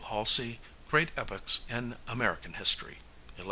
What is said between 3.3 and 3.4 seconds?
(11 vols.).